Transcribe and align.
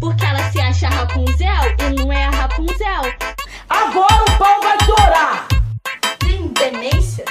Porque 0.00 0.24
ela 0.24 0.50
se 0.50 0.58
acha 0.58 0.88
Rapunzel 0.88 1.76
e 1.78 1.94
não 1.94 2.10
é 2.10 2.24
a 2.24 2.30
Rapunzel. 2.30 3.02
Agora 3.68 4.24
o 4.26 4.38
pau 4.38 4.60
vai 4.62 4.78
torar! 4.78 5.46
Tem 6.18 6.48
demência? 6.48 7.24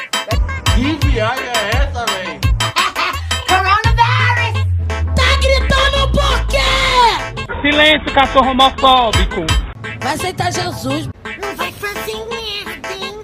Que 0.75 1.07
viagem 1.07 1.45
é 1.45 1.69
essa, 1.69 2.05
véi? 2.05 2.39
Coronavirus! 3.49 4.67
Tá 5.15 5.35
gritando 5.41 6.11
por 6.11 6.47
quê? 6.47 7.61
Silêncio, 7.61 8.13
cachorro 8.13 8.51
homofóbico. 8.51 9.41
Vai 10.01 10.13
aceitar 10.13 10.53
Jesus. 10.53 11.09
Não 11.41 11.55
vai 11.55 11.71
fazer 11.71 12.17
merda, 12.29 13.05
hein? 13.05 13.19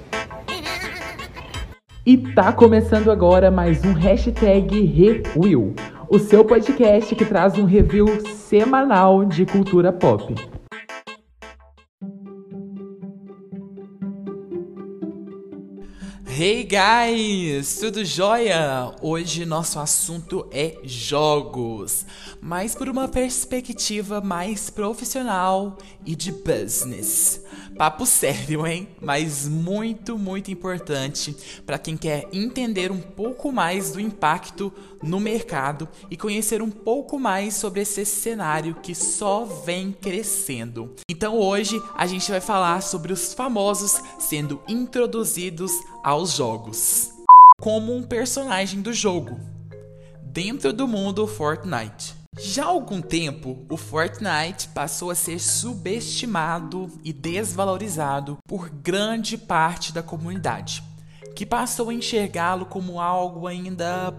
E 2.03 2.17
tá 2.33 2.51
começando 2.51 3.11
agora 3.11 3.51
mais 3.51 3.85
um 3.85 3.93
hashtag 3.93 4.85
Review, 4.85 5.75
o 6.09 6.17
seu 6.17 6.43
podcast 6.43 7.15
que 7.15 7.25
traz 7.25 7.57
um 7.59 7.65
review 7.65 8.07
semanal 8.47 9.25
de 9.25 9.43
cultura 9.45 9.91
pop. 9.91 10.29
Hey 16.37 16.67
guys, 16.67 17.77
tudo 17.77 18.03
jóia? 18.03 18.93
Hoje 19.01 19.45
nosso 19.45 19.79
assunto 19.79 20.45
é 20.51 20.79
jogos, 20.83 22.05
mas 22.41 22.75
por 22.75 22.89
uma 22.89 23.07
perspectiva 23.07 24.19
mais 24.19 24.69
profissional 24.69 25.77
e 26.05 26.13
de 26.13 26.33
business. 26.33 27.41
Papo 27.77 28.05
sério, 28.05 28.67
hein? 28.67 28.87
Mas 29.01 29.47
muito, 29.47 30.17
muito 30.17 30.51
importante 30.51 31.35
para 31.65 31.77
quem 31.77 31.95
quer 31.95 32.27
entender 32.33 32.91
um 32.91 32.99
pouco 32.99 33.49
mais 33.49 33.91
do 33.91 33.99
impacto 33.99 34.73
no 35.01 35.19
mercado 35.19 35.87
e 36.09 36.17
conhecer 36.17 36.61
um 36.61 36.69
pouco 36.69 37.19
mais 37.19 37.53
sobre 37.53 37.81
esse 37.81 38.05
cenário 38.05 38.75
que 38.75 38.95
só 38.95 39.45
vem 39.45 39.91
crescendo. 39.91 40.93
Então 41.09 41.37
hoje 41.37 41.81
a 41.95 42.05
gente 42.07 42.29
vai 42.29 42.41
falar 42.41 42.81
sobre 42.81 43.13
os 43.13 43.33
famosos 43.33 44.01
sendo 44.19 44.61
introduzidos 44.67 45.71
aos 46.05 46.33
jogos 46.33 47.13
como 47.59 47.91
um 47.95 48.03
personagem 48.03 48.79
do 48.79 48.93
jogo 48.93 49.39
dentro 50.21 50.71
do 50.71 50.87
mundo 50.87 51.25
Fortnite. 51.25 52.13
Já 52.37 52.65
há 52.65 52.67
algum 52.67 53.01
tempo, 53.01 53.65
o 53.71 53.75
Fortnite 53.75 54.67
passou 54.67 55.09
a 55.09 55.15
ser 55.15 55.39
subestimado 55.39 56.91
e 57.03 57.11
desvalorizado 57.11 58.37
por 58.47 58.69
grande 58.69 59.35
parte 59.35 59.91
da 59.91 60.03
comunidade, 60.03 60.83
que 61.35 61.43
passou 61.43 61.89
a 61.89 61.93
enxergá-lo 61.93 62.67
como 62.67 63.01
algo 63.01 63.47
ainda 63.47 64.13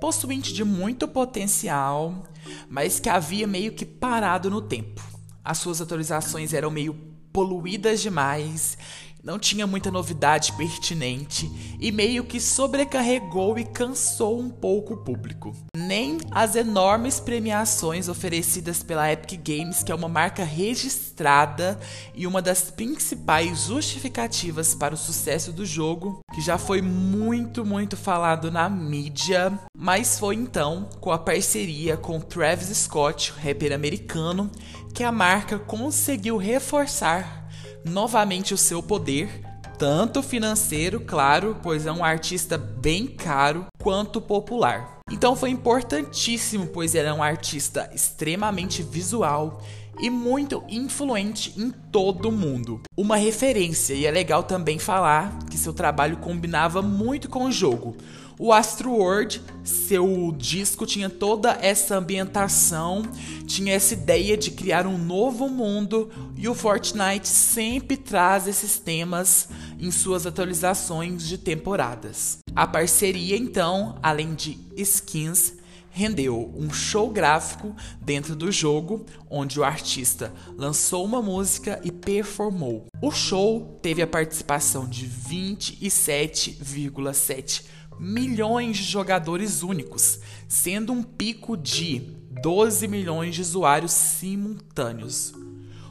possuinte 0.00 0.52
de 0.52 0.64
muito 0.64 1.06
potencial, 1.06 2.24
mas 2.68 2.98
que 2.98 3.08
havia 3.08 3.46
meio 3.46 3.70
que 3.72 3.84
parado 3.84 4.50
no 4.50 4.60
tempo. 4.60 5.00
As 5.44 5.58
suas 5.58 5.80
atualizações 5.80 6.52
eram 6.52 6.72
meio 6.72 6.92
poluídas 7.32 8.00
demais 8.00 8.76
não 9.22 9.38
tinha 9.38 9.66
muita 9.66 9.90
novidade 9.90 10.52
pertinente 10.54 11.50
e 11.78 11.92
meio 11.92 12.24
que 12.24 12.40
sobrecarregou 12.40 13.58
e 13.58 13.64
cansou 13.64 14.38
um 14.38 14.48
pouco 14.48 14.94
o 14.94 14.96
público. 14.96 15.54
Nem 15.76 16.18
as 16.30 16.56
enormes 16.56 17.20
premiações 17.20 18.08
oferecidas 18.08 18.82
pela 18.82 19.10
Epic 19.12 19.40
Games, 19.42 19.82
que 19.82 19.92
é 19.92 19.94
uma 19.94 20.08
marca 20.08 20.44
registrada 20.44 21.78
e 22.14 22.26
uma 22.26 22.40
das 22.40 22.70
principais 22.70 23.66
justificativas 23.66 24.74
para 24.74 24.94
o 24.94 24.98
sucesso 24.98 25.52
do 25.52 25.66
jogo, 25.66 26.20
que 26.34 26.40
já 26.40 26.58
foi 26.58 26.80
muito, 26.80 27.64
muito 27.64 27.96
falado 27.96 28.50
na 28.50 28.68
mídia, 28.68 29.52
mas 29.76 30.18
foi 30.18 30.34
então 30.34 30.88
com 31.00 31.10
a 31.10 31.18
parceria 31.18 31.96
com 31.96 32.20
Travis 32.20 32.68
Scott, 32.76 33.32
rapper 33.32 33.72
americano, 33.72 34.50
que 34.94 35.04
a 35.04 35.12
marca 35.12 35.58
conseguiu 35.58 36.36
reforçar 36.36 37.39
novamente 37.84 38.54
o 38.54 38.58
seu 38.58 38.82
poder, 38.82 39.42
tanto 39.78 40.22
financeiro, 40.22 41.00
claro, 41.00 41.56
pois 41.62 41.86
é 41.86 41.92
um 41.92 42.04
artista 42.04 42.58
bem 42.58 43.06
caro, 43.06 43.66
quanto 43.82 44.20
popular. 44.20 44.98
Então 45.10 45.34
foi 45.34 45.50
importantíssimo, 45.50 46.66
pois 46.66 46.94
ele 46.94 47.08
é 47.08 47.12
um 47.12 47.22
artista 47.22 47.90
extremamente 47.94 48.82
visual 48.82 49.60
e 49.98 50.08
muito 50.08 50.62
influente 50.68 51.52
em 51.56 51.70
todo 51.70 52.28
o 52.28 52.32
mundo. 52.32 52.80
Uma 52.96 53.16
referência, 53.16 53.94
e 53.94 54.06
é 54.06 54.10
legal 54.10 54.42
também 54.42 54.78
falar 54.78 55.38
que 55.50 55.58
seu 55.58 55.72
trabalho 55.72 56.18
combinava 56.18 56.80
muito 56.80 57.28
com 57.28 57.44
o 57.44 57.52
jogo. 57.52 57.96
O 58.42 58.54
Astro 58.54 58.92
World, 58.92 59.42
seu 59.62 60.34
disco 60.34 60.86
tinha 60.86 61.10
toda 61.10 61.58
essa 61.60 61.98
ambientação, 61.98 63.02
tinha 63.46 63.74
essa 63.74 63.92
ideia 63.92 64.34
de 64.34 64.50
criar 64.50 64.86
um 64.86 64.96
novo 64.96 65.46
mundo 65.46 66.10
e 66.38 66.48
o 66.48 66.54
Fortnite 66.54 67.28
sempre 67.28 67.98
traz 67.98 68.48
esses 68.48 68.78
temas 68.78 69.50
em 69.78 69.90
suas 69.90 70.24
atualizações 70.24 71.28
de 71.28 71.36
temporadas. 71.36 72.38
A 72.56 72.66
parceria, 72.66 73.36
então, 73.36 73.98
além 74.02 74.34
de 74.34 74.58
skins, 74.74 75.52
rendeu 75.90 76.50
um 76.56 76.72
show 76.72 77.10
gráfico 77.10 77.76
dentro 78.00 78.34
do 78.34 78.50
jogo, 78.50 79.04
onde 79.28 79.60
o 79.60 79.64
artista 79.64 80.32
lançou 80.56 81.04
uma 81.04 81.20
música 81.20 81.78
e 81.84 81.92
performou. 81.92 82.86
O 83.02 83.10
show 83.10 83.78
teve 83.82 84.00
a 84.00 84.06
participação 84.06 84.88
de 84.88 85.06
27,7 85.06 87.64
milhões 88.00 88.78
de 88.78 88.84
jogadores 88.84 89.62
únicos, 89.62 90.18
sendo 90.48 90.92
um 90.92 91.02
pico 91.02 91.56
de 91.56 92.00
12 92.42 92.88
milhões 92.88 93.34
de 93.34 93.42
usuários 93.42 93.92
simultâneos. 93.92 95.34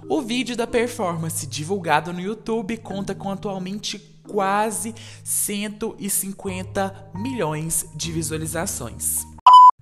O 0.10 0.22
vídeo 0.22 0.58
da 0.58 0.66
performance 0.66 1.46
divulgado 1.46 2.12
no 2.12 2.20
YouTube 2.20 2.78
conta 2.78 3.14
com 3.14 3.30
atualmente 3.30 4.00
quase 4.28 4.96
150 5.24 7.12
milhões 7.14 7.86
de 7.96 8.12
visualizações. 8.12 9.24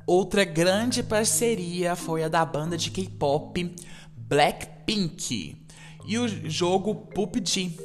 Outra 0.05 0.43
grande 0.43 1.01
parceria 1.01 1.95
foi 1.95 2.23
a 2.23 2.27
da 2.27 2.45
banda 2.45 2.77
de 2.77 2.91
K-pop 2.91 3.73
Blackpink 4.15 5.57
e 6.05 6.17
o 6.17 6.27
jogo 6.49 6.93
PUBG 6.95 7.77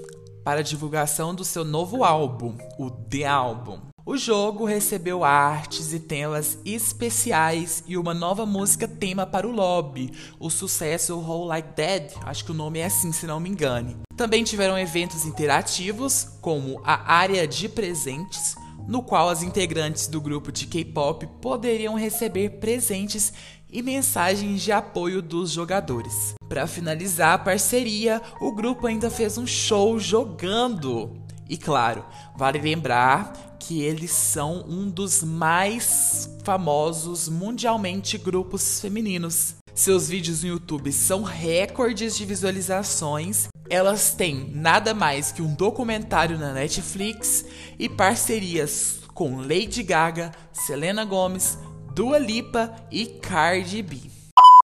para 0.45 0.61
a 0.61 0.65
divulgação 0.65 1.33
do 1.33 1.45
seu 1.45 1.65
novo 1.65 2.03
álbum, 2.03 2.57
o 2.77 2.91
The 2.91 3.25
Album. 3.25 3.92
O 4.05 4.17
jogo 4.17 4.65
recebeu 4.65 5.23
artes 5.23 5.93
e 5.93 6.01
temas 6.01 6.59
especiais 6.65 7.85
e 7.87 7.97
uma 7.97 8.13
nova 8.13 8.45
música 8.45 8.89
tema 8.89 9.25
para 9.25 9.47
o 9.47 9.53
lobby, 9.53 10.13
o 10.41 10.51
sucesso 10.51 11.17
Whole 11.17 11.47
Like 11.47 11.77
Dead, 11.77 12.11
acho 12.23 12.45
que 12.45 12.51
o 12.51 12.55
nome 12.55 12.81
é 12.81 12.87
assim 12.87 13.13
se 13.13 13.29
não 13.29 13.39
me 13.39 13.49
engane. 13.49 13.97
Também 14.17 14.43
tiveram 14.43 14.77
eventos 14.77 15.25
interativos, 15.25 16.27
como 16.41 16.81
a 16.83 17.15
área 17.15 17.47
de 17.47 17.69
presentes, 17.69 18.57
no 18.89 19.05
qual 19.05 19.29
as 19.29 19.45
integrantes 19.45 20.09
do 20.09 20.21
grupo 20.21 20.51
de 20.51 20.67
K-pop 20.67 21.25
poderiam 21.41 21.95
receber 21.95 22.59
presentes 22.59 23.33
e 23.71 23.83
mensagens 23.83 24.63
de 24.63 24.73
apoio 24.73 25.23
dos 25.23 25.53
jogadores. 25.53 26.35
Para 26.49 26.67
finalizar 26.67 27.35
a 27.35 27.39
parceria, 27.39 28.21
o 28.41 28.53
grupo 28.53 28.89
ainda 28.89 29.09
fez 29.09 29.39
um 29.39 29.47
show 29.47 29.97
jogando. 29.97 31.23
E 31.49 31.57
claro, 31.57 32.05
vale 32.37 32.59
lembrar 32.59 33.52
que 33.63 33.83
eles 33.83 34.11
são 34.11 34.65
um 34.69 34.91
dos 34.91 35.23
mais 35.23 36.29
famosos 36.43 37.29
mundialmente 37.29 38.19
grupos 38.19 38.81
femininos. 38.81 39.55
Seus 39.73 40.09
vídeos 40.09 40.43
no 40.43 40.49
YouTube 40.49 40.93
são 40.93 41.23
recordes 41.23 42.17
de 42.17 42.27
visualizações. 42.27 43.49
Elas 43.71 44.15
têm 44.15 44.51
nada 44.53 44.93
mais 44.93 45.31
que 45.31 45.41
um 45.41 45.55
documentário 45.55 46.39
na 46.39 46.53
Netflix 46.53 47.45
e 47.79 47.89
parcerias 47.89 49.01
com 49.15 49.37
Lady 49.37 49.83
Gaga, 49.83 50.33
Selena 50.53 51.05
Gomez, 51.05 51.57
Dua 51.95 52.19
Lipa 52.19 52.75
e 52.91 53.07
Cardi 53.07 53.81
B. 53.81 53.99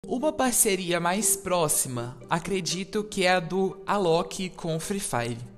Uma 0.07 0.33
parceria 0.33 0.99
mais 0.99 1.37
próxima, 1.37 2.17
acredito 2.31 3.05
que 3.05 3.25
é 3.25 3.33
a 3.33 3.41
do 3.41 3.77
Alok 3.87 4.51
com 4.51 4.81
Free 4.81 5.01
Fire. 5.01 5.56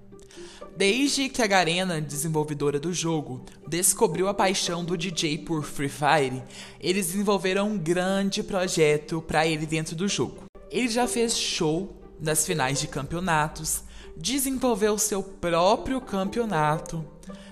Desde 0.79 1.29
que 1.29 1.43
a 1.43 1.47
Garena, 1.49 2.01
desenvolvedora 2.01 2.79
do 2.79 2.93
jogo, 2.93 3.45
descobriu 3.67 4.29
a 4.29 4.33
paixão 4.33 4.85
do 4.85 4.97
DJ 4.97 5.39
por 5.39 5.65
Free 5.65 5.89
Fire, 5.89 6.41
eles 6.81 7.07
desenvolveram 7.07 7.71
um 7.71 7.77
grande 7.77 8.45
projeto 8.45 9.21
para 9.21 9.45
ele 9.45 9.67
dentro 9.67 9.97
do 9.97 10.07
jogo. 10.07 10.45
Ele 10.71 10.87
já 10.87 11.09
fez 11.09 11.37
show 11.37 12.01
nas 12.21 12.47
finais 12.47 12.81
de 12.81 12.87
campeonatos, 12.87 13.83
desenvolveu 14.17 14.97
seu 14.99 15.21
próprio 15.21 16.01
campeonato, 16.01 17.05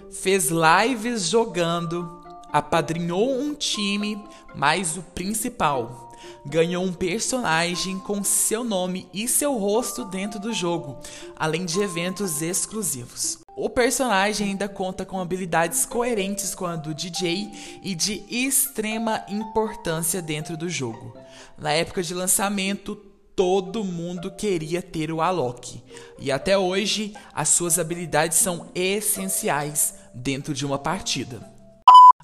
fez 0.09 0.49
lives 0.49 1.29
jogando, 1.29 2.23
apadrinhou 2.53 3.41
um 3.41 3.55
time, 3.55 4.23
mas 4.55 4.97
o 4.97 5.03
principal, 5.03 6.06
ganhou 6.45 6.85
um 6.85 6.93
personagem 6.93 7.99
com 7.99 8.23
seu 8.23 8.63
nome 8.63 9.09
e 9.13 9.27
seu 9.27 9.55
rosto 9.55 10.05
dentro 10.05 10.39
do 10.39 10.53
jogo, 10.53 10.99
além 11.37 11.65
de 11.65 11.81
eventos 11.81 12.43
exclusivos. 12.43 13.39
O 13.57 13.71
personagem 13.71 14.51
ainda 14.51 14.69
conta 14.69 15.05
com 15.05 15.19
habilidades 15.19 15.87
coerentes 15.87 16.55
com 16.55 16.67
a 16.67 16.77
do 16.77 16.95
DJ 16.95 17.51
e 17.83 17.95
de 17.95 18.23
extrema 18.29 19.25
importância 19.29 20.21
dentro 20.21 20.57
do 20.57 20.69
jogo. 20.69 21.17
Na 21.57 21.73
época 21.73 22.03
de 22.03 22.13
lançamento, 22.13 22.95
todo 23.35 23.85
mundo 23.85 24.31
queria 24.31 24.83
ter 24.83 25.11
o 25.11 25.23
Alok. 25.23 25.83
E 26.19 26.31
até 26.31 26.57
hoje, 26.57 27.15
as 27.33 27.49
suas 27.51 27.79
habilidades 27.79 28.39
são 28.39 28.67
essenciais 28.75 29.95
dentro 30.15 30.53
de 30.53 30.67
uma 30.67 30.79
partida. 30.79 31.56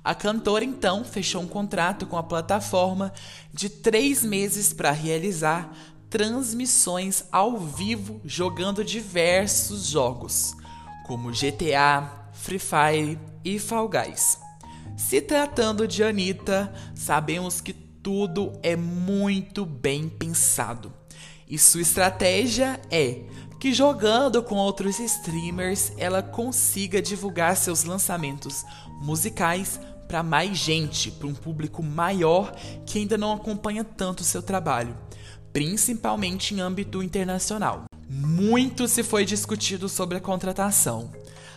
A 0.05 0.15
cantora 0.15 0.65
então 0.65 1.05
fechou 1.05 1.43
um 1.43 1.47
contrato 1.47 2.07
com 2.07 2.17
a 2.17 2.23
plataforma 2.23 3.13
de 3.53 3.69
três 3.69 4.25
meses 4.25 4.73
para 4.73 4.91
realizar 4.91 5.73
transmissões 6.11 7.25
ao 7.31 7.57
vivo 7.57 8.21
jogando 8.25 8.85
diversos 8.85 9.87
jogos, 9.87 10.55
como 11.07 11.31
GTA, 11.31 12.29
Free 12.33 12.59
Fire 12.59 13.19
e 13.45 13.59
Fall 13.59 13.89
Guys. 13.89 14.39
Se 14.97 15.21
tratando 15.21 15.87
de 15.87 16.03
Anitta, 16.03 16.73
sabemos 16.95 17.61
que 17.61 17.73
tudo 17.73 18.53
é 18.63 18.75
muito 18.75 19.65
bem 19.65 20.09
pensado. 20.09 20.93
E 21.49 21.57
sua 21.59 21.83
estratégia 21.83 22.81
é 22.91 23.23
que 23.61 23.73
jogando 23.73 24.43
com 24.43 24.57
outros 24.57 24.99
streamers, 24.99 25.93
ela 25.97 26.23
consiga 26.23 27.01
divulgar 27.01 27.57
seus 27.57 27.85
lançamentos 27.85 28.65
musicais 29.01 29.79
para 30.13 30.23
mais 30.23 30.59
gente, 30.59 31.11
para 31.11 31.27
um 31.27 31.33
público 31.33 31.83
maior 31.83 32.55
que 32.85 32.99
ainda 32.99 33.17
não 33.17 33.33
acompanha 33.33 33.83
tanto 33.83 34.23
seu 34.23 34.43
trabalho, 34.43 34.95
principalmente 35.55 36.55
em 36.55 36.61
âmbito 36.61 37.03
internacional. 37.03 37.85
Muito 38.11 38.87
se 38.87 39.03
foi 39.03 39.25
discutido 39.25 39.89
sobre 39.89 40.19
a 40.19 40.21
contratação, 40.21 41.11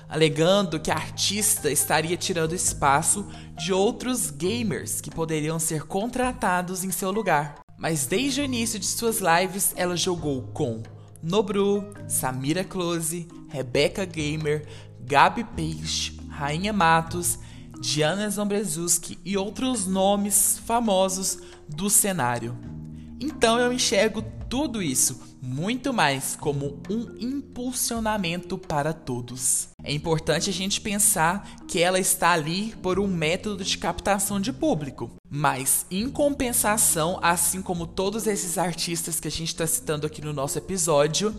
alegando 0.07 0.79
que 0.79 0.89
a 0.89 0.95
artista 0.95 1.69
estaria 1.69 2.15
tirando 2.15 2.55
espaço 2.55 3.27
de 3.57 3.73
outros 3.73 4.31
gamers 4.31 5.01
que 5.01 5.11
poderiam 5.11 5.59
ser 5.59 5.83
contratados 5.83 6.85
em 6.85 6.91
seu 6.91 7.11
lugar. 7.11 7.55
Mas 7.77 8.05
desde 8.05 8.39
o 8.39 8.45
início 8.45 8.79
de 8.79 8.85
suas 8.85 9.19
lives, 9.19 9.73
ela 9.75 9.97
jogou 9.97 10.43
com 10.53 10.81
Nobru, 11.21 11.93
Samira 12.07 12.63
Close, 12.63 13.27
Rebecca 13.49 14.05
Gamer, 14.05 14.65
Gabi 15.01 15.43
Peixe, 15.43 16.17
Rainha 16.29 16.71
Matos, 16.71 17.37
Diana 17.79 18.29
Zombrezuski 18.29 19.17
e 19.23 19.37
outros 19.37 19.85
nomes 19.85 20.59
famosos 20.65 21.39
do 21.67 21.89
cenário. 21.89 22.57
Então 23.19 23.59
eu 23.59 23.71
enxergo 23.71 24.23
tudo 24.49 24.81
isso 24.81 25.19
muito 25.45 25.93
mais 25.93 26.35
como 26.35 26.79
um 26.89 27.15
impulsionamento 27.19 28.57
para 28.57 28.91
todos. 28.93 29.69
É 29.83 29.93
importante 29.93 30.49
a 30.49 30.53
gente 30.53 30.81
pensar 30.81 31.47
que 31.67 31.79
ela 31.79 31.99
está 31.99 32.31
ali 32.31 32.73
por 32.81 32.99
um 32.99 33.07
método 33.07 33.63
de 33.63 33.77
captação 33.77 34.41
de 34.41 34.51
público, 34.51 35.11
mas 35.29 35.85
em 35.91 36.09
compensação, 36.09 37.19
assim 37.21 37.61
como 37.61 37.85
todos 37.85 38.25
esses 38.25 38.57
artistas 38.57 39.19
que 39.19 39.27
a 39.27 39.31
gente 39.31 39.49
está 39.49 39.67
citando 39.67 40.07
aqui 40.07 40.19
no 40.19 40.33
nosso 40.33 40.57
episódio, 40.57 41.35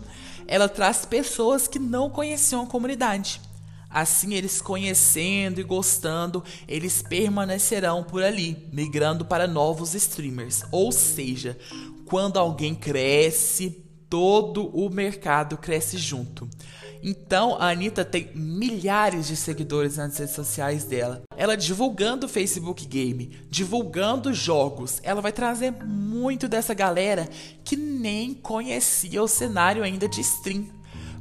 ela 0.47 0.69
traz 0.69 1.05
pessoas 1.05 1.67
que 1.67 1.77
não 1.77 2.09
conheciam 2.09 2.63
a 2.63 2.67
comunidade. 2.67 3.41
Assim, 3.89 4.33
eles 4.33 4.61
conhecendo 4.61 5.59
e 5.59 5.63
gostando, 5.63 6.43
eles 6.67 7.01
permanecerão 7.01 8.03
por 8.03 8.23
ali, 8.23 8.67
migrando 8.71 9.25
para 9.25 9.47
novos 9.47 9.93
streamers. 9.95 10.63
Ou 10.71 10.91
seja, 10.91 11.57
quando 12.05 12.37
alguém 12.37 12.75
cresce, 12.75 13.83
todo 14.09 14.67
o 14.67 14.89
mercado 14.89 15.57
cresce 15.57 15.97
junto. 15.97 16.49
Então 17.03 17.55
a 17.59 17.69
Anitta 17.69 18.03
tem 18.03 18.31
milhares 18.33 19.27
de 19.27 19.35
seguidores 19.35 19.97
nas 19.97 20.17
redes 20.17 20.33
sociais 20.33 20.83
dela. 20.83 21.21
Ela 21.35 21.55
divulgando 21.55 22.25
o 22.25 22.29
Facebook 22.29 22.85
Game, 22.85 23.37
divulgando 23.49 24.33
jogos, 24.33 24.99
ela 25.03 25.21
vai 25.21 25.31
trazer 25.31 25.71
muito 25.71 26.47
dessa 26.47 26.73
galera 26.73 27.29
que 27.63 27.75
nem 27.75 28.33
conhecia 28.33 29.21
o 29.21 29.27
cenário 29.27 29.83
ainda 29.83 30.07
de 30.07 30.21
stream. 30.21 30.67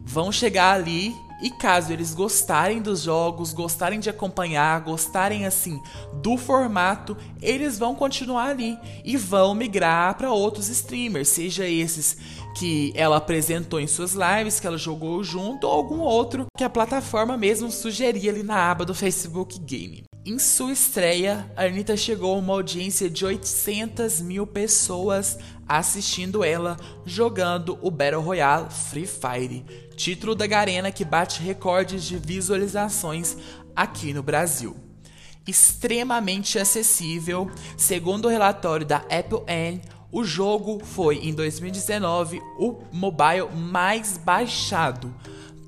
Vão 0.05 0.33
chegar 0.33 0.73
ali 0.73 1.15
e 1.41 1.51
caso 1.51 1.93
eles 1.93 2.15
gostarem 2.15 2.81
dos 2.81 3.03
jogos, 3.03 3.53
gostarem 3.53 4.01
de 4.01 4.09
acompanhar, 4.09 4.81
gostarem 4.81 5.47
assim 5.47 5.81
do 6.23 6.37
formato, 6.37 7.17
eles 7.43 7.79
vão 7.79 7.95
continuar 7.95 8.49
ali 8.49 8.79
e 9.05 9.17
vão 9.17 9.55
migrar 9.55 10.17
para 10.17 10.33
outros 10.33 10.69
streamers, 10.69 11.29
seja 11.29 11.67
esses 11.67 12.17
que 12.57 12.93
ela 12.95 13.19
apresentou 13.19 13.79
em 13.79 13.87
suas 13.87 14.15
lives, 14.15 14.59
que 14.59 14.67
ela 14.67 14.79
jogou 14.79 15.23
junto, 15.23 15.67
ou 15.67 15.73
algum 15.73 16.01
outro 16.01 16.47
que 16.57 16.65
a 16.65 16.71
plataforma 16.71 17.37
mesmo 17.37 17.71
sugeria 17.71 18.31
ali 18.31 18.43
na 18.43 18.71
aba 18.71 18.85
do 18.85 18.95
Facebook 18.95 19.59
Game. 19.61 20.05
Em 20.29 20.41
sua 20.41 20.73
estreia, 20.73 21.49
a 21.57 21.67
Anitta 21.67 21.97
chegou 21.97 22.35
a 22.35 22.39
uma 22.39 22.53
audiência 22.53 23.09
de 23.09 23.25
800 23.25 24.21
mil 24.21 24.45
pessoas 24.45 25.39
assistindo 25.69 26.43
ela 26.43 26.77
jogando 27.05 27.79
o 27.81 27.93
Battle 27.93 28.21
Royale 28.21 28.67
Free 28.69 29.07
Fire, 29.07 29.65
título 29.95 30.35
da 30.35 30.45
Garena 30.45 30.91
que 30.91 31.05
bate 31.05 31.41
recordes 31.41 32.03
de 32.03 32.19
visualizações 32.19 33.37
aqui 33.77 34.13
no 34.13 34.21
Brasil. 34.21 34.77
Extremamente 35.47 36.59
acessível, 36.59 37.49
segundo 37.77 38.25
o 38.25 38.29
relatório 38.29 38.85
da 38.85 38.97
Apple 38.97 39.45
N, 39.47 39.81
o 40.11 40.25
jogo 40.25 40.85
foi, 40.85 41.19
em 41.19 41.33
2019, 41.33 42.43
o 42.59 42.83
mobile 42.91 43.49
mais 43.55 44.19
baixado, 44.19 45.15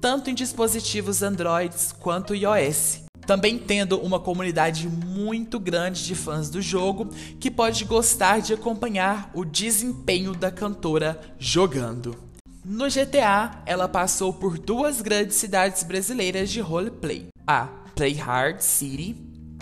tanto 0.01 0.31
em 0.31 0.35
dispositivos 0.35 1.23
Android 1.23 1.73
quanto 2.01 2.35
iOS. 2.35 3.08
Também 3.29 3.59
tendo 3.59 4.01
uma 4.01 4.19
comunidade 4.19 4.89
muito 4.89 5.61
grande 5.61 6.03
de 6.03 6.15
fãs 6.15 6.49
do 6.49 6.63
jogo 6.63 7.11
que 7.39 7.51
pode 7.51 7.85
gostar 7.85 8.41
de 8.41 8.55
acompanhar 8.55 9.31
o 9.35 9.45
desempenho 9.45 10.33
da 10.33 10.51
cantora 10.51 11.21
jogando. 11.39 12.17
No 12.65 12.87
GTA, 12.87 13.63
ela 13.67 13.87
passou 13.87 14.33
por 14.33 14.59
duas 14.59 15.03
grandes 15.03 15.37
cidades 15.37 15.83
brasileiras 15.83 16.49
de 16.49 16.61
roleplay: 16.61 17.27
a 17.47 17.67
Play 17.95 18.15
Hard 18.15 18.63
City 18.63 19.15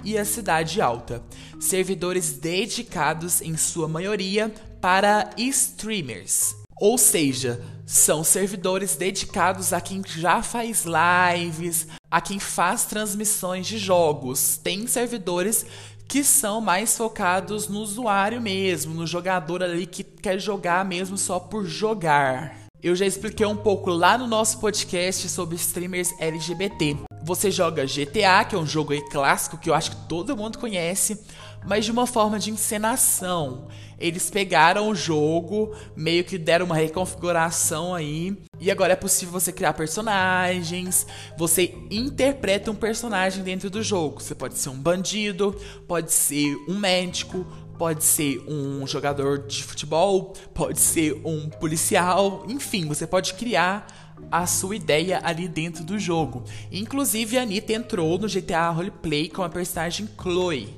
e 0.05 0.17
a 0.17 0.25
Cidade 0.25 0.81
Alta, 0.81 1.21
servidores 1.59 2.35
dedicados 2.35 3.43
em 3.43 3.57
sua 3.57 3.89
maioria 3.89 4.49
para 4.81 5.31
streamers. 5.37 6.55
Ou 6.81 6.97
seja, 6.97 7.61
são 7.87 8.25
servidores 8.25 8.97
dedicados 8.97 9.73
a 9.73 9.81
quem 9.81 10.03
já 10.05 10.43
faz 10.43 10.85
lives, 10.85 11.87
a 12.11 12.21
quem 12.21 12.41
faz 12.41 12.85
transmissões 12.85 13.67
de 13.67 13.79
jogos. 13.79 14.57
Tem 14.57 14.89
servidores 14.89 15.65
que 16.09 16.25
são 16.25 16.61
mais 16.61 16.97
focados 16.97 17.69
no 17.69 17.79
usuário 17.79 18.41
mesmo, 18.41 18.93
no 18.93 19.07
jogador 19.07 19.63
ali 19.63 19.87
que 19.87 20.03
quer 20.03 20.41
jogar 20.41 20.85
mesmo 20.85 21.17
só 21.17 21.39
por 21.39 21.65
jogar. 21.65 22.67
Eu 22.83 22.95
já 22.95 23.07
expliquei 23.07 23.47
um 23.47 23.57
pouco 23.57 23.91
lá 23.91 24.19
no 24.19 24.27
nosso 24.27 24.61
podcast 24.61 25.29
sobre 25.29 25.57
streamers 25.57 26.13
LGBT. 26.21 27.06
Você 27.27 27.51
joga 27.51 27.85
GTA, 27.85 28.45
que 28.49 28.55
é 28.55 28.59
um 28.59 28.65
jogo 28.65 28.95
clássico 29.11 29.59
que 29.59 29.69
eu 29.69 29.75
acho 29.75 29.91
que 29.91 29.97
todo 30.09 30.37
mundo 30.37 30.59
conhece, 30.59 31.21
mas 31.67 31.85
de 31.85 31.91
uma 31.91 32.07
forma 32.07 32.39
de 32.39 32.53
encenação. 32.53 33.67
Eles 33.99 34.31
pegaram 34.31 34.89
o 34.89 34.95
jogo, 34.95 35.75
meio 35.97 36.23
que 36.23 36.39
deram 36.39 36.67
uma 36.67 36.77
reconfiguração 36.77 37.93
aí, 37.93 38.41
e 38.61 38.71
agora 38.71 38.93
é 38.93 38.97
possível 38.97 39.33
você 39.33 39.51
criar 39.51 39.73
personagens, 39.73 41.05
você 41.37 41.75
interpreta 41.91 42.71
um 42.71 42.77
personagem 42.77 43.43
dentro 43.43 43.69
do 43.69 43.83
jogo. 43.83 44.23
Você 44.23 44.33
pode 44.33 44.57
ser 44.57 44.69
um 44.69 44.79
bandido, 44.79 45.61
pode 45.89 46.13
ser 46.13 46.55
um 46.69 46.79
médico, 46.79 47.45
pode 47.77 48.05
ser 48.05 48.39
um 48.47 48.87
jogador 48.87 49.49
de 49.49 49.65
futebol, 49.65 50.33
pode 50.55 50.79
ser 50.79 51.21
um 51.25 51.49
policial, 51.49 52.45
enfim, 52.49 52.87
você 52.87 53.05
pode 53.05 53.35
criar 53.35 54.06
a 54.31 54.47
sua 54.47 54.77
ideia 54.77 55.21
ali 55.23 55.49
dentro 55.49 55.85
do 55.85 55.99
jogo. 55.99 56.45
Inclusive, 56.71 57.39
a 57.39 57.43
Anitta 57.43 57.73
entrou 57.73 58.19
no 58.19 58.29
GTA 58.29 58.71
Roleplay 58.71 59.29
com 59.29 59.43
a 59.43 59.49
personagem 59.49 60.09
Chloe, 60.21 60.69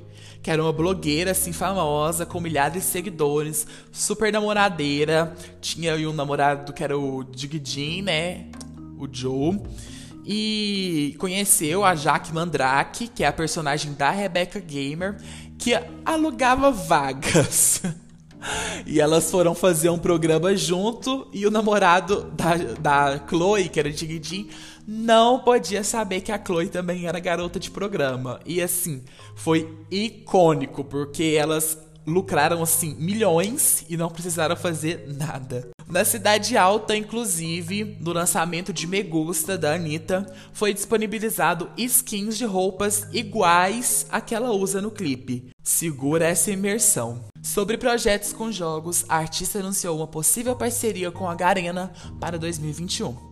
que 0.41 0.51
era 0.51 0.61
uma 0.61 0.73
blogueira 0.73 1.31
assim 1.31 1.51
famosa, 1.51 2.25
com 2.25 2.39
milhares 2.39 2.73
de 2.73 2.81
seguidores, 2.81 3.67
super 3.91 4.31
namoradeira. 4.31 5.35
Tinha 5.59 5.93
aí 5.93 6.05
um 6.05 6.13
namorado 6.13 6.73
que 6.73 6.83
era 6.83 6.97
o 6.97 7.23
Digidin, 7.23 8.03
né? 8.03 8.45
O 8.97 9.07
Joe. 9.11 9.59
E 10.25 11.15
conheceu 11.17 11.83
a 11.83 11.95
Jaque 11.95 12.33
Mandrake, 12.33 13.07
que 13.07 13.23
é 13.23 13.27
a 13.27 13.33
personagem 13.33 13.93
da 13.93 14.11
Rebecca 14.11 14.59
Gamer, 14.59 15.17
que 15.57 15.73
alugava 16.05 16.71
vagas. 16.71 17.81
E 18.85 18.99
elas 18.99 19.29
foram 19.29 19.53
fazer 19.53 19.89
um 19.89 19.97
programa 19.97 20.55
junto 20.55 21.27
e 21.33 21.45
o 21.45 21.51
namorado 21.51 22.23
da, 22.31 22.55
da 22.79 23.27
Chloe, 23.27 23.69
que 23.69 23.79
era 23.79 23.91
Digidin, 23.91 24.49
não 24.87 25.39
podia 25.39 25.83
saber 25.83 26.21
que 26.21 26.31
a 26.31 26.43
Chloe 26.43 26.67
também 26.67 27.05
era 27.05 27.19
garota 27.19 27.59
de 27.59 27.69
programa. 27.69 28.39
E 28.45 28.61
assim, 28.61 29.03
foi 29.35 29.77
icônico, 29.91 30.83
porque 30.83 31.35
elas 31.37 31.77
lucraram 32.05 32.61
assim 32.61 32.95
milhões 32.95 33.85
e 33.89 33.97
não 33.97 34.09
precisaram 34.09 34.55
fazer 34.55 35.05
nada. 35.07 35.69
Na 35.87 36.05
Cidade 36.05 36.55
Alta, 36.55 36.95
inclusive, 36.95 37.97
no 37.99 38.13
lançamento 38.13 38.71
de 38.71 38.85
Me 38.85 39.01
Gusta 39.01 39.57
da 39.57 39.73
Anitta, 39.73 40.31
foi 40.53 40.71
disponibilizado 40.71 41.69
skins 41.75 42.37
de 42.37 42.45
roupas 42.45 43.07
iguais 43.11 44.05
à 44.11 44.21
que 44.21 44.35
ela 44.35 44.51
usa 44.51 44.81
no 44.81 44.91
clipe. 44.91 45.49
Segura 45.63 46.27
essa 46.27 46.51
imersão. 46.51 47.23
Sobre 47.41 47.77
projetos 47.77 48.31
com 48.33 48.51
jogos, 48.51 49.03
a 49.09 49.17
artista 49.17 49.59
anunciou 49.59 49.97
uma 49.97 50.07
possível 50.07 50.55
parceria 50.55 51.11
com 51.11 51.27
a 51.27 51.33
Garena 51.33 51.91
para 52.19 52.37
2021. 52.37 53.29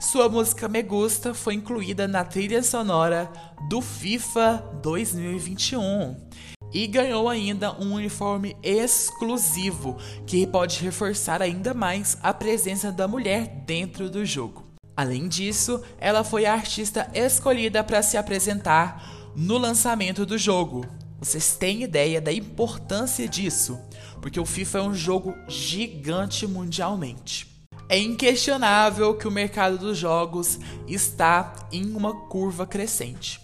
Sua 0.00 0.28
música 0.28 0.66
Me 0.66 0.82
Gusta 0.82 1.32
foi 1.32 1.54
incluída 1.54 2.08
na 2.08 2.24
trilha 2.24 2.62
sonora 2.62 3.30
do 3.68 3.80
FIFA 3.80 4.64
2021 4.82 6.59
e 6.72 6.86
ganhou 6.86 7.28
ainda 7.28 7.72
um 7.80 7.94
uniforme 7.94 8.56
exclusivo 8.62 9.96
que 10.26 10.46
pode 10.46 10.82
reforçar 10.82 11.42
ainda 11.42 11.74
mais 11.74 12.16
a 12.22 12.32
presença 12.32 12.92
da 12.92 13.08
mulher 13.08 13.62
dentro 13.66 14.08
do 14.08 14.24
jogo. 14.24 14.70
Além 14.96 15.28
disso, 15.28 15.82
ela 15.98 16.22
foi 16.22 16.44
a 16.46 16.52
artista 16.52 17.10
escolhida 17.14 17.82
para 17.82 18.02
se 18.02 18.16
apresentar 18.16 19.32
no 19.34 19.56
lançamento 19.56 20.26
do 20.26 20.36
jogo. 20.36 20.86
Vocês 21.18 21.56
têm 21.56 21.82
ideia 21.82 22.20
da 22.20 22.32
importância 22.32 23.28
disso? 23.28 23.78
Porque 24.20 24.38
o 24.38 24.46
FIFA 24.46 24.78
é 24.78 24.82
um 24.82 24.94
jogo 24.94 25.34
gigante 25.48 26.46
mundialmente. 26.46 27.46
É 27.88 27.98
inquestionável 27.98 29.14
que 29.14 29.26
o 29.26 29.30
mercado 29.30 29.76
dos 29.76 29.98
jogos 29.98 30.58
está 30.86 31.54
em 31.72 31.94
uma 31.94 32.14
curva 32.28 32.66
crescente. 32.66 33.40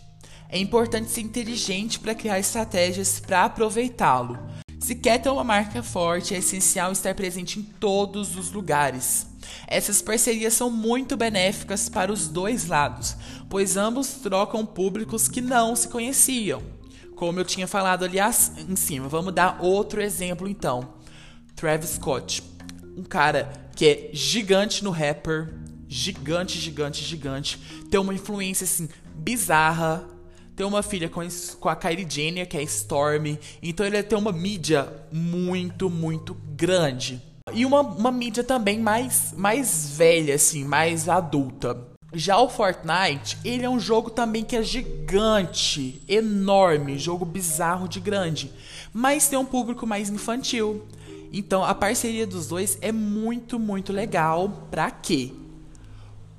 É 0.49 0.59
importante 0.59 1.11
ser 1.11 1.23
inteligente 1.23 1.99
para 1.99 2.15
criar 2.15 2.38
estratégias 2.38 3.21
para 3.21 3.45
aproveitá-lo. 3.45 4.38
Se 4.79 4.95
quer 4.95 5.19
ter 5.19 5.31
uma 5.31 5.43
marca 5.43 5.83
forte, 5.83 6.35
é 6.35 6.38
essencial 6.38 6.93
estar 6.93 7.15
presente 7.15 7.59
em 7.59 7.62
todos 7.62 8.37
os 8.37 8.53
lugares. 8.53 9.26
Essas 9.67 10.00
parcerias 10.00 10.55
são 10.55 10.71
muito 10.71 11.17
benéficas 11.17 11.88
para 11.88 12.12
os 12.12 12.29
dois 12.29 12.67
lados, 12.67 13.17
pois 13.49 13.76
ambos 13.76 14.09
trocam 14.23 14.65
públicos 14.65 15.29
que 15.29 15.41
não 15.41 15.75
se 15.75 15.88
conheciam. 15.88 16.62
Como 17.17 17.41
eu 17.41 17.45
tinha 17.45 17.67
falado 17.67 18.05
ali 18.05 18.19
em 18.69 18.76
cima, 18.76 19.09
vamos 19.09 19.35
dar 19.35 19.59
outro 19.61 20.00
exemplo 20.00 20.49
então. 20.49 20.95
Travis 21.57 21.91
Scott, 21.91 22.43
um 22.97 23.03
cara 23.03 23.50
que 23.75 23.87
é 23.87 24.11
gigante 24.12 24.85
no 24.85 24.91
rapper, 24.91 25.55
gigante, 25.88 26.59
gigante, 26.59 27.03
gigante, 27.03 27.59
tem 27.91 27.99
uma 27.99 28.15
influência 28.15 28.65
assim 28.65 28.88
bizarra, 29.15 30.07
tem 30.57 30.67
uma 30.67 30.83
filha 30.83 31.09
com, 31.09 31.21
com 31.61 31.69
a 31.69 31.77
Kylie 31.77 32.07
Jenner, 32.09 32.49
que 32.49 32.57
é 32.57 32.63
Stormy, 32.63 33.39
então 33.63 33.85
ele 33.85 34.03
tem 34.03 34.19
uma 34.19 34.33
mídia 34.33 34.91
muito, 35.13 35.91
muito 35.91 36.35
grande. 36.57 37.21
E 37.53 37.67
uma, 37.67 37.83
uma 37.83 38.11
mídia 38.11 38.43
também 38.43 38.81
mais, 38.81 39.35
mais 39.37 39.95
velha, 39.97 40.35
assim, 40.35 40.65
mais 40.65 41.09
adulta. 41.09 41.79
Já 42.13 42.39
o 42.39 42.49
Fortnite, 42.49 43.37
ele 43.45 43.65
é 43.65 43.69
um 43.69 43.79
jogo 43.79 44.09
também 44.09 44.43
que 44.43 44.57
é 44.57 44.63
gigante, 44.63 46.03
enorme, 46.09 46.99
jogo 46.99 47.27
bizarro 47.27 47.87
de 47.87 48.01
grande, 48.01 48.51
mas 48.95 49.29
tem 49.29 49.39
um 49.39 49.45
público 49.45 49.87
mais 49.87 50.09
infantil. 50.09 50.87
Então 51.31 51.63
a 51.63 51.75
parceria 51.75 52.27
dos 52.27 52.49
dois 52.49 52.79
é 52.81 52.91
muito, 52.91 53.59
muito 53.59 53.93
legal. 53.93 54.67
Pra 54.71 54.91
quê? 54.91 55.33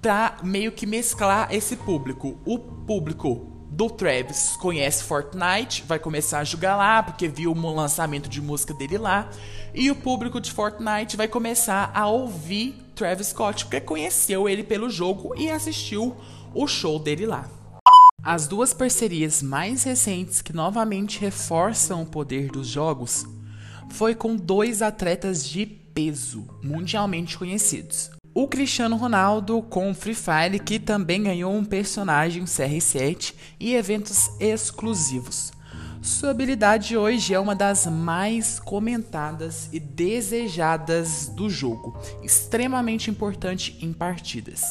Pra 0.02 0.38
meio 0.42 0.72
que 0.72 0.88
mesclar 0.88 1.54
esse 1.54 1.76
público. 1.76 2.40
O 2.46 2.58
público 2.58 3.57
do 3.77 3.91
Travis 3.91 4.57
conhece 4.60 5.03
Fortnite, 5.03 5.84
vai 5.88 6.00
começar 6.00 6.39
a 6.39 6.43
jogar 6.43 6.75
lá 6.75 7.03
porque 7.03 7.27
viu 7.27 7.51
o 7.51 7.75
lançamento 7.75 8.27
de 8.27 8.41
música 8.41 8.74
dele 8.74 8.98
lá. 8.98 9.29
E 9.72 9.91
o 9.91 9.96
público 9.96 10.41
de 10.41 10.51
Fortnite 10.51 11.15
vai 11.15 11.27
começar 11.27 11.91
a 11.93 12.07
ouvir 12.07 12.74
Travis 12.96 13.27
Scott 13.27 13.65
porque 13.65 13.79
conheceu 13.79 14.50
ele 14.50 14.63
pelo 14.63 14.89
jogo 14.89 15.36
e 15.38 15.51
assistiu 15.51 16.17
o 16.55 16.65
show 16.65 16.98
dele 16.98 17.27
lá. 17.27 17.48
As 18.24 18.48
duas 18.48 18.74
parcerias 18.74 19.43
mais 19.43 19.84
recentes 19.84 20.41
que 20.41 20.53
novamente 20.53 21.19
reforçam 21.19 22.01
o 22.01 22.07
poder 22.07 22.50
dos 22.50 22.67
jogos 22.67 23.27
foi 23.91 24.15
com 24.15 24.36
dois 24.36 24.81
atletas 24.81 25.48
de 25.48 25.67
peso 25.67 26.48
mundialmente 26.63 27.38
conhecidos. 27.38 28.10
O 28.39 28.48
Cristiano 28.48 28.96
Ronaldo 28.98 29.63
com 29.63 29.96
Free 29.96 30.13
Fire, 30.13 30.60
que 30.63 30.77
também 30.77 31.24
ganhou 31.24 31.51
um 31.56 31.65
personagem 31.65 32.44
CR7 32.44 33.34
e 33.60 33.74
eventos 33.74 34.29
exclusivos. 34.39 35.51
Sua 36.03 36.29
habilidade 36.29 36.96
hoje 36.96 37.34
é 37.34 37.39
uma 37.39 37.56
das 37.56 37.88
mais 37.88 38.60
comentadas 38.60 39.70
e 39.74 39.79
desejadas 39.79 41.29
do 41.29 41.50
jogo, 41.50 41.98
extremamente 42.22 43.10
importante 43.10 43.75
em 43.82 43.91
partidas. 43.91 44.62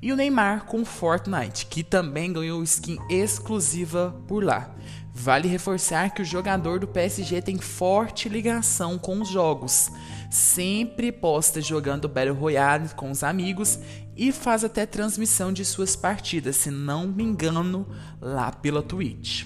E 0.00 0.10
o 0.10 0.16
Neymar 0.16 0.64
com 0.64 0.82
Fortnite, 0.82 1.66
que 1.66 1.84
também 1.84 2.32
ganhou 2.32 2.62
skin 2.62 2.96
exclusiva 3.10 4.18
por 4.26 4.42
lá. 4.42 4.74
Vale 5.12 5.48
reforçar 5.48 6.14
que 6.14 6.22
o 6.22 6.24
jogador 6.24 6.78
do 6.78 6.86
PSG 6.86 7.42
tem 7.42 7.58
forte 7.58 8.28
ligação 8.28 8.98
com 8.98 9.20
os 9.20 9.28
jogos. 9.28 9.90
Sempre 10.30 11.12
posta 11.12 11.60
jogando 11.60 12.08
Battle 12.08 12.34
Royale 12.34 12.88
com 12.90 13.10
os 13.10 13.22
amigos 13.22 13.78
e 14.16 14.32
faz 14.32 14.64
até 14.64 14.86
transmissão 14.86 15.52
de 15.52 15.64
suas 15.64 15.94
partidas, 15.94 16.56
se 16.56 16.70
não 16.70 17.06
me 17.06 17.22
engano, 17.22 17.86
lá 18.20 18.50
pela 18.50 18.82
Twitch. 18.82 19.44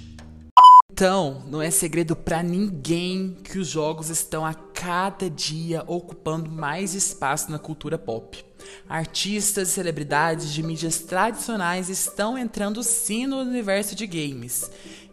Então, 0.92 1.42
não 1.46 1.62
é 1.62 1.70
segredo 1.70 2.14
para 2.14 2.42
ninguém 2.42 3.38
que 3.42 3.58
os 3.58 3.68
jogos 3.68 4.10
estão 4.10 4.44
a 4.44 4.52
cada 4.52 5.30
dia 5.30 5.82
ocupando 5.86 6.50
mais 6.50 6.94
espaço 6.94 7.50
na 7.50 7.58
cultura 7.58 7.96
pop. 7.96 8.44
Artistas 8.88 9.68
e 9.68 9.72
celebridades 9.72 10.52
de 10.52 10.62
mídias 10.62 10.98
tradicionais 10.98 11.88
estão 11.88 12.36
entrando 12.36 12.82
sim 12.82 13.26
no 13.26 13.38
universo 13.38 13.94
de 13.94 14.06
games 14.06 14.70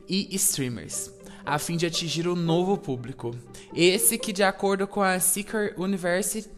e 0.10 0.36
streamers, 0.36 1.10
a 1.48 1.58
fim 1.58 1.78
de 1.78 1.86
atingir 1.86 2.28
um 2.28 2.36
novo 2.36 2.78
público. 2.78 3.34
Esse 3.74 4.18
que, 4.18 4.34
de 4.34 4.44
acordo 4.44 4.86
com 4.86 5.02
a 5.02 5.18
Seeker 5.18 5.74
University, 5.78 6.50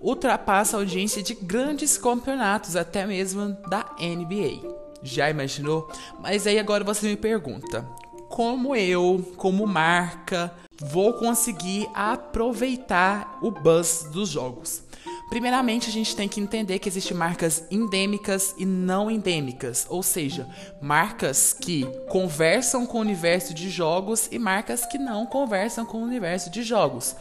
ultrapassa 0.00 0.76
a 0.76 0.80
audiência 0.80 1.22
de 1.22 1.34
grandes 1.34 1.98
campeonatos, 1.98 2.74
até 2.74 3.06
mesmo 3.06 3.54
da 3.68 3.84
NBA. 4.00 4.80
Já 5.02 5.28
imaginou? 5.28 5.92
Mas 6.18 6.46
aí 6.46 6.58
agora 6.58 6.82
você 6.82 7.06
me 7.06 7.16
pergunta: 7.16 7.86
como 8.30 8.74
eu, 8.74 9.30
como 9.36 9.66
marca, 9.66 10.50
vou 10.80 11.12
conseguir 11.12 11.86
aproveitar 11.92 13.38
o 13.42 13.50
buzz 13.50 14.08
dos 14.10 14.30
jogos? 14.30 14.82
Primeiramente, 15.30 15.88
a 15.88 15.92
gente 15.92 16.16
tem 16.16 16.28
que 16.28 16.40
entender 16.40 16.80
que 16.80 16.88
existem 16.88 17.16
marcas 17.16 17.64
endêmicas 17.70 18.52
e 18.58 18.66
não 18.66 19.08
endêmicas, 19.08 19.86
ou 19.88 20.02
seja, 20.02 20.44
marcas 20.82 21.52
que 21.52 21.86
conversam 22.08 22.84
com 22.84 22.98
o 22.98 23.00
universo 23.00 23.54
de 23.54 23.70
jogos 23.70 24.28
e 24.32 24.40
marcas 24.40 24.84
que 24.84 24.98
não 24.98 25.24
conversam 25.24 25.86
com 25.86 25.98
o 25.98 26.02
universo 26.02 26.50
de 26.50 26.64
jogos. 26.64 27.14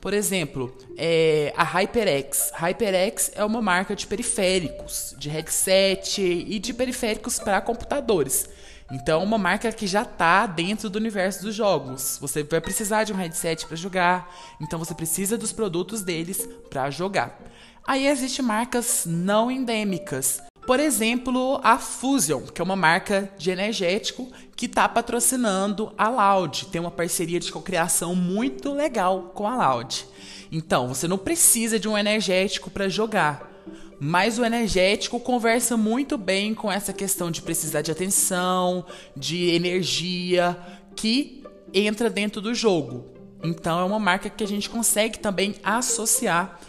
Por 0.00 0.12
exemplo, 0.12 0.76
é, 0.98 1.54
a 1.56 1.62
HyperX. 1.62 2.50
HyperX 2.52 3.30
é 3.36 3.44
uma 3.44 3.62
marca 3.62 3.94
de 3.94 4.08
periféricos, 4.08 5.14
de 5.16 5.28
headset 5.28 6.20
e 6.20 6.58
de 6.58 6.74
periféricos 6.74 7.38
para 7.38 7.60
computadores. 7.60 8.48
Então, 8.90 9.22
é 9.22 9.24
uma 9.24 9.38
marca 9.38 9.70
que 9.70 9.86
já 9.86 10.02
está 10.02 10.46
dentro 10.46 10.90
do 10.90 10.96
universo 10.96 11.42
dos 11.42 11.54
jogos. 11.54 12.18
Você 12.20 12.42
vai 12.42 12.60
precisar 12.60 13.04
de 13.04 13.12
um 13.12 13.16
headset 13.16 13.64
para 13.66 13.76
jogar, 13.76 14.28
então 14.60 14.78
você 14.78 14.92
precisa 14.92 15.38
dos 15.38 15.52
produtos 15.52 16.02
deles 16.02 16.48
para 16.68 16.90
jogar. 16.90 17.51
Aí 17.86 18.06
existem 18.06 18.44
marcas 18.44 19.04
não 19.06 19.50
endêmicas. 19.50 20.40
Por 20.66 20.78
exemplo, 20.78 21.60
a 21.64 21.78
Fusion, 21.78 22.42
que 22.42 22.60
é 22.60 22.64
uma 22.64 22.76
marca 22.76 23.28
de 23.36 23.50
energético 23.50 24.30
que 24.54 24.66
está 24.66 24.88
patrocinando 24.88 25.92
a 25.98 26.08
Loud. 26.08 26.66
Tem 26.66 26.80
uma 26.80 26.90
parceria 26.90 27.40
de 27.40 27.50
cocriação 27.50 28.14
muito 28.14 28.72
legal 28.72 29.32
com 29.34 29.46
a 29.48 29.56
Loud. 29.56 30.06
Então, 30.52 30.88
você 30.88 31.08
não 31.08 31.18
precisa 31.18 31.80
de 31.80 31.88
um 31.88 31.98
energético 31.98 32.70
para 32.70 32.88
jogar. 32.88 33.50
Mas 33.98 34.38
o 34.38 34.44
energético 34.44 35.18
conversa 35.18 35.76
muito 35.76 36.16
bem 36.16 36.54
com 36.54 36.70
essa 36.70 36.92
questão 36.92 37.30
de 37.30 37.42
precisar 37.42 37.82
de 37.82 37.90
atenção, 37.90 38.84
de 39.16 39.50
energia, 39.50 40.56
que 40.94 41.42
entra 41.74 42.08
dentro 42.08 42.40
do 42.40 42.54
jogo. 42.54 43.06
Então 43.42 43.80
é 43.80 43.84
uma 43.84 43.98
marca 43.98 44.30
que 44.30 44.44
a 44.44 44.46
gente 44.46 44.70
consegue 44.70 45.18
também 45.18 45.56
associar 45.64 46.60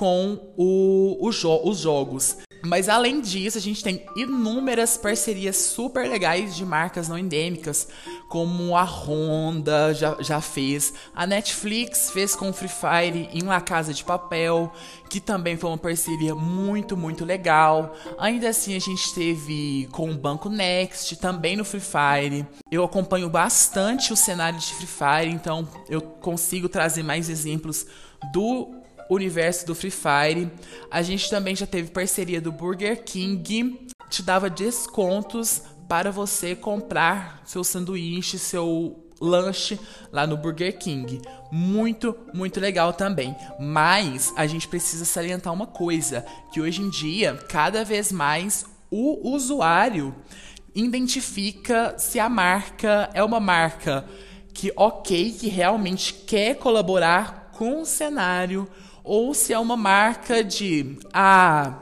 com 0.00 0.54
o, 0.56 1.18
o 1.20 1.30
jo 1.30 1.60
os 1.62 1.76
jogos. 1.76 2.38
Mas 2.64 2.88
além 2.88 3.20
disso, 3.20 3.58
a 3.58 3.60
gente 3.60 3.84
tem 3.84 4.06
inúmeras 4.16 4.96
parcerias 4.96 5.56
super 5.58 6.08
legais 6.08 6.56
de 6.56 6.64
marcas 6.64 7.06
não 7.06 7.18
endêmicas, 7.18 7.86
como 8.26 8.74
a 8.74 8.82
Honda 8.82 9.92
já, 9.92 10.16
já 10.20 10.40
fez, 10.40 10.94
a 11.14 11.26
Netflix 11.26 12.10
fez 12.10 12.34
com 12.34 12.48
o 12.48 12.52
Free 12.52 12.68
Fire 12.68 13.28
em 13.30 13.42
La 13.42 13.60
Casa 13.60 13.92
de 13.92 14.02
Papel, 14.02 14.72
que 15.10 15.20
também 15.20 15.58
foi 15.58 15.68
uma 15.68 15.78
parceria 15.78 16.34
muito, 16.34 16.96
muito 16.96 17.22
legal. 17.22 17.94
Ainda 18.18 18.48
assim, 18.48 18.74
a 18.74 18.78
gente 18.78 19.12
teve 19.14 19.86
com 19.92 20.10
o 20.10 20.16
Banco 20.16 20.48
Next, 20.48 21.16
também 21.16 21.56
no 21.56 21.64
Free 21.64 21.80
Fire. 21.80 22.46
Eu 22.70 22.84
acompanho 22.84 23.28
bastante 23.28 24.14
o 24.14 24.16
cenário 24.16 24.58
de 24.58 24.74
Free 24.74 24.86
Fire, 24.86 25.30
então 25.30 25.68
eu 25.90 26.00
consigo 26.00 26.70
trazer 26.70 27.02
mais 27.02 27.28
exemplos 27.28 27.86
do 28.32 28.79
universo 29.14 29.66
do 29.66 29.74
Free 29.74 29.90
Fire. 29.90 30.50
A 30.90 31.02
gente 31.02 31.28
também 31.28 31.54
já 31.54 31.66
teve 31.66 31.90
parceria 31.90 32.40
do 32.40 32.52
Burger 32.52 33.02
King, 33.04 33.86
te 34.08 34.22
dava 34.22 34.48
descontos 34.48 35.62
para 35.88 36.10
você 36.10 36.54
comprar 36.54 37.42
seu 37.44 37.64
sanduíche, 37.64 38.38
seu 38.38 39.06
lanche 39.20 39.78
lá 40.10 40.26
no 40.26 40.36
Burger 40.36 40.78
King. 40.78 41.20
Muito, 41.52 42.16
muito 42.32 42.58
legal 42.58 42.92
também. 42.92 43.36
Mas 43.58 44.32
a 44.36 44.46
gente 44.46 44.66
precisa 44.66 45.04
salientar 45.04 45.52
uma 45.52 45.66
coisa, 45.66 46.24
que 46.52 46.60
hoje 46.60 46.80
em 46.80 46.88
dia, 46.90 47.34
cada 47.48 47.84
vez 47.84 48.10
mais 48.10 48.64
o 48.90 49.30
usuário 49.30 50.14
identifica 50.74 51.94
se 51.98 52.18
a 52.18 52.28
marca 52.28 53.10
é 53.12 53.22
uma 53.22 53.40
marca 53.40 54.04
que 54.54 54.72
OK, 54.76 55.32
que 55.32 55.48
realmente 55.48 56.14
quer 56.14 56.56
colaborar 56.56 57.50
com 57.52 57.82
o 57.82 57.86
cenário 57.86 58.68
ou 59.10 59.34
se 59.34 59.52
é 59.52 59.58
uma 59.58 59.76
marca 59.76 60.44
de 60.44 60.96
ah, 61.12 61.80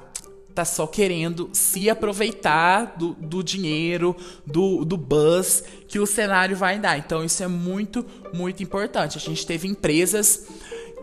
tá 0.55 0.65
só 0.65 0.87
querendo 0.87 1.51
se 1.53 1.91
aproveitar 1.91 2.95
do, 2.97 3.13
do 3.21 3.43
dinheiro, 3.45 4.17
do, 4.47 4.83
do 4.83 4.97
buzz 4.97 5.63
que 5.87 5.99
o 5.99 6.07
cenário 6.07 6.57
vai 6.57 6.79
dar. 6.79 6.97
Então 6.97 7.23
isso 7.23 7.43
é 7.43 7.47
muito, 7.47 8.03
muito 8.33 8.63
importante. 8.63 9.19
A 9.19 9.21
gente 9.21 9.47
teve 9.47 9.69
empresas 9.69 10.47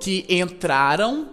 que 0.02 0.26
entraram 0.28 1.30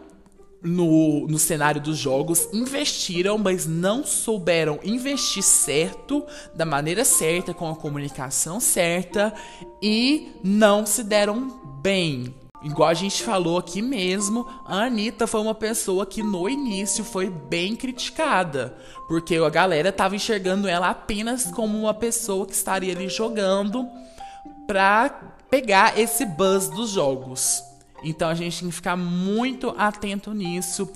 no, 0.63 1.27
no 1.27 1.39
cenário 1.39 1.81
dos 1.81 1.97
jogos, 1.97 2.47
investiram, 2.53 3.39
mas 3.39 3.65
não 3.65 4.05
souberam 4.05 4.79
investir 4.85 5.43
certo, 5.43 6.23
da 6.55 6.67
maneira 6.67 7.03
certa, 7.03 7.55
com 7.55 7.67
a 7.67 7.75
comunicação 7.75 8.61
certa 8.61 9.33
e 9.83 10.33
não 10.45 10.85
se 10.85 11.03
deram 11.03 11.49
bem. 11.83 12.42
Igual 12.63 12.89
a 12.89 12.95
gente 12.95 13.23
falou 13.23 13.59
aqui 13.59 13.83
mesmo, 13.83 14.47
a 14.65 14.85
Anitta 14.85 15.27
foi 15.27 15.41
uma 15.41 15.55
pessoa 15.55 16.07
que 16.07 16.23
no 16.23 16.49
início 16.49 17.05
foi 17.05 17.29
bem 17.29 17.75
criticada. 17.75 18.77
Porque 19.09 19.37
a 19.37 19.51
galera 19.51 19.91
tava 19.91 20.15
enxergando 20.15 20.69
ela 20.69 20.91
apenas 20.91 21.47
como 21.47 21.77
uma 21.77 21.93
pessoa 21.93 22.47
que 22.47 22.53
estaria 22.53 22.95
ali 22.95 23.09
jogando 23.09 23.89
pra 24.67 25.35
pegar 25.51 25.99
esse 25.99 26.25
buzz 26.25 26.69
dos 26.69 26.91
jogos. 26.91 27.63
Então 28.05 28.29
a 28.29 28.35
gente 28.35 28.61
tem 28.61 28.69
que 28.69 28.75
ficar 28.75 28.97
muito 28.97 29.75
atento 29.77 30.33
nisso, 30.33 30.91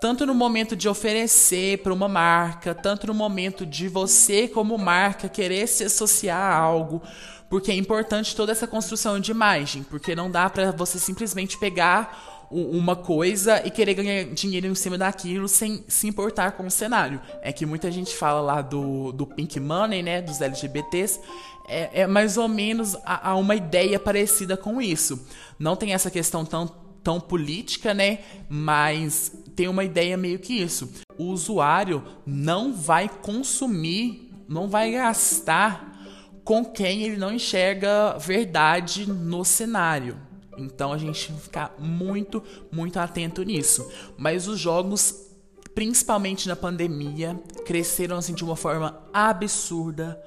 tanto 0.00 0.24
no 0.24 0.34
momento 0.34 0.74
de 0.74 0.88
oferecer 0.88 1.78
para 1.78 1.92
uma 1.92 2.08
marca, 2.08 2.74
tanto 2.74 3.06
no 3.06 3.14
momento 3.14 3.66
de 3.66 3.86
você 3.86 4.48
como 4.48 4.78
marca 4.78 5.28
querer 5.28 5.66
se 5.66 5.84
associar 5.84 6.40
a 6.40 6.56
algo, 6.56 7.02
porque 7.50 7.70
é 7.70 7.74
importante 7.74 8.34
toda 8.34 8.50
essa 8.52 8.66
construção 8.66 9.20
de 9.20 9.30
imagem, 9.30 9.82
porque 9.82 10.14
não 10.14 10.30
dá 10.30 10.48
para 10.48 10.72
você 10.72 10.98
simplesmente 10.98 11.58
pegar 11.58 12.48
uma 12.50 12.96
coisa 12.96 13.64
e 13.64 13.70
querer 13.70 13.94
ganhar 13.94 14.24
dinheiro 14.34 14.66
em 14.66 14.74
cima 14.74 14.98
daquilo 14.98 15.46
sem 15.46 15.84
se 15.86 16.08
importar 16.08 16.52
com 16.52 16.66
o 16.66 16.70
cenário. 16.70 17.20
É 17.42 17.52
que 17.52 17.64
muita 17.64 17.92
gente 17.92 18.16
fala 18.16 18.40
lá 18.40 18.60
do, 18.60 19.12
do 19.12 19.24
Pink 19.24 19.60
Money, 19.60 20.02
né, 20.02 20.20
dos 20.20 20.40
LGBTs, 20.40 21.20
é, 21.68 22.02
é 22.02 22.06
mais 22.08 22.36
ou 22.36 22.48
menos 22.48 22.96
a, 23.04 23.36
uma 23.36 23.54
ideia 23.54 24.00
parecida 24.00 24.56
com 24.56 24.82
isso. 24.82 25.24
Não 25.58 25.76
tem 25.76 25.94
essa 25.94 26.10
questão 26.10 26.44
tão, 26.44 26.68
tão 27.02 27.20
política, 27.20 27.94
né? 27.94 28.20
Mas 28.48 29.32
tem 29.54 29.68
uma 29.68 29.84
ideia 29.84 30.16
meio 30.16 30.38
que 30.38 30.54
isso. 30.54 30.90
O 31.18 31.24
usuário 31.24 32.02
não 32.26 32.72
vai 32.72 33.08
consumir, 33.08 34.30
não 34.48 34.68
vai 34.68 34.92
gastar 34.92 35.90
com 36.44 36.64
quem 36.64 37.02
ele 37.02 37.16
não 37.16 37.32
enxerga 37.32 38.16
verdade 38.18 39.08
no 39.08 39.44
cenário. 39.44 40.16
Então 40.58 40.92
a 40.92 40.98
gente 40.98 41.26
tem 41.26 41.36
que 41.36 41.42
ficar 41.42 41.74
muito, 41.78 42.42
muito 42.70 42.98
atento 42.98 43.42
nisso. 43.42 43.90
Mas 44.16 44.46
os 44.46 44.58
jogos, 44.58 45.14
principalmente 45.74 46.48
na 46.48 46.56
pandemia, 46.56 47.38
cresceram 47.64 48.16
assim 48.16 48.34
de 48.34 48.44
uma 48.44 48.56
forma 48.56 49.02
absurda 49.12 50.20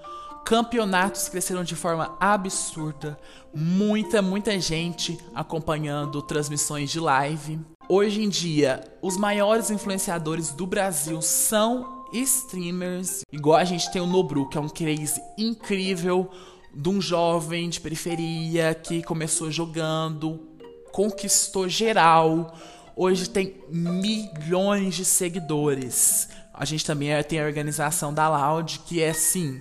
campeonatos 0.45 1.29
cresceram 1.29 1.63
de 1.63 1.75
forma 1.75 2.15
absurda, 2.19 3.17
muita, 3.53 4.21
muita 4.21 4.59
gente 4.59 5.17
acompanhando 5.33 6.21
transmissões 6.21 6.89
de 6.89 6.99
live. 6.99 7.59
Hoje 7.87 8.21
em 8.21 8.29
dia, 8.29 8.83
os 9.01 9.17
maiores 9.17 9.69
influenciadores 9.69 10.51
do 10.51 10.65
Brasil 10.65 11.21
são 11.21 12.05
streamers. 12.13 13.21
Igual 13.31 13.57
a 13.57 13.63
gente 13.63 13.91
tem 13.91 14.01
o 14.01 14.05
Nobru, 14.05 14.47
que 14.47 14.57
é 14.57 14.61
um 14.61 14.69
craze 14.69 15.21
incrível 15.37 16.29
de 16.73 16.89
um 16.89 16.99
jovem 16.99 17.69
de 17.69 17.79
periferia 17.79 18.73
que 18.73 19.03
começou 19.03 19.51
jogando, 19.51 20.47
conquistou 20.91 21.69
geral. 21.69 22.55
Hoje 22.95 23.29
tem 23.29 23.55
milhões 23.69 24.95
de 24.95 25.05
seguidores. 25.05 26.29
A 26.53 26.65
gente 26.65 26.85
também 26.85 27.09
tem 27.23 27.39
a 27.39 27.45
organização 27.45 28.13
da 28.13 28.29
Loud, 28.29 28.79
que 28.85 29.01
é 29.01 29.09
assim, 29.09 29.59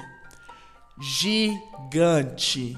gigante. 1.01 2.77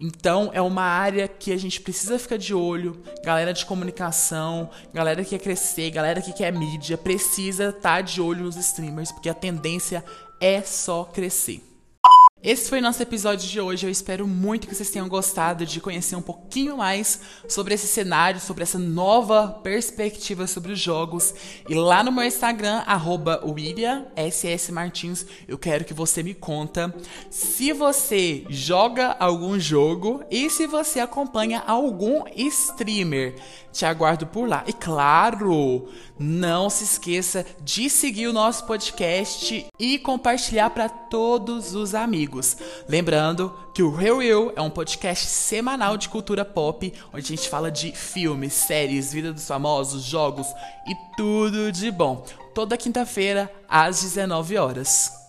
Então 0.00 0.50
é 0.52 0.60
uma 0.60 0.82
área 0.82 1.26
que 1.26 1.52
a 1.52 1.56
gente 1.56 1.80
precisa 1.80 2.18
ficar 2.18 2.36
de 2.36 2.52
olho. 2.54 3.02
Galera 3.24 3.52
de 3.52 3.64
comunicação, 3.64 4.70
galera 4.92 5.24
que 5.24 5.30
quer 5.30 5.38
crescer, 5.42 5.90
galera 5.90 6.20
que 6.20 6.32
quer 6.32 6.52
mídia, 6.52 6.98
precisa 6.98 7.70
estar 7.70 7.80
tá 7.80 8.00
de 8.00 8.20
olho 8.20 8.44
nos 8.44 8.56
streamers, 8.56 9.10
porque 9.10 9.28
a 9.28 9.34
tendência 9.34 10.04
é 10.40 10.60
só 10.62 11.04
crescer. 11.04 11.73
Esse 12.44 12.68
foi 12.68 12.78
nosso 12.78 13.02
episódio 13.02 13.48
de 13.48 13.58
hoje. 13.58 13.86
Eu 13.86 13.90
espero 13.90 14.28
muito 14.28 14.66
que 14.66 14.74
vocês 14.74 14.90
tenham 14.90 15.08
gostado 15.08 15.64
de 15.64 15.80
conhecer 15.80 16.14
um 16.14 16.20
pouquinho 16.20 16.76
mais 16.76 17.18
sobre 17.48 17.72
esse 17.72 17.86
cenário, 17.86 18.38
sobre 18.38 18.62
essa 18.62 18.78
nova 18.78 19.48
perspectiva 19.48 20.46
sobre 20.46 20.72
os 20.72 20.78
jogos. 20.78 21.34
E 21.66 21.74
lá 21.74 22.02
no 22.02 22.12
meu 22.12 22.22
Instagram, 22.22 22.82
arroba 22.86 23.40
Martins, 24.70 25.24
eu 25.48 25.56
quero 25.56 25.86
que 25.86 25.94
você 25.94 26.22
me 26.22 26.34
conta 26.34 26.94
se 27.30 27.72
você 27.72 28.44
joga 28.50 29.16
algum 29.18 29.58
jogo 29.58 30.22
e 30.30 30.50
se 30.50 30.66
você 30.66 31.00
acompanha 31.00 31.62
algum 31.66 32.24
streamer. 32.36 33.36
Te 33.74 33.84
aguardo 33.84 34.24
por 34.24 34.48
lá. 34.48 34.62
E 34.68 34.72
claro, 34.72 35.88
não 36.16 36.70
se 36.70 36.84
esqueça 36.84 37.44
de 37.60 37.90
seguir 37.90 38.28
o 38.28 38.32
nosso 38.32 38.64
podcast 38.66 39.66
e 39.76 39.98
compartilhar 39.98 40.70
para 40.70 40.88
todos 40.88 41.74
os 41.74 41.92
amigos. 41.92 42.56
Lembrando 42.88 43.52
que 43.74 43.82
o 43.82 43.92
Real 43.92 44.18
Will 44.18 44.52
é 44.54 44.62
um 44.62 44.70
podcast 44.70 45.26
semanal 45.26 45.96
de 45.96 46.08
cultura 46.08 46.44
pop, 46.44 46.94
onde 47.12 47.24
a 47.24 47.36
gente 47.36 47.48
fala 47.48 47.68
de 47.68 47.90
filmes, 47.90 48.52
séries, 48.52 49.12
vida 49.12 49.32
dos 49.32 49.48
famosos, 49.48 50.04
jogos 50.04 50.46
e 50.86 50.94
tudo 51.16 51.72
de 51.72 51.90
bom. 51.90 52.24
Toda 52.54 52.78
quinta-feira 52.78 53.52
às 53.68 54.00
19 54.02 54.56
horas. 54.56 55.23